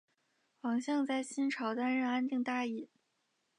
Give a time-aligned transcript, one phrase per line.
[0.61, 2.89] 王向在新朝担任安定大尹。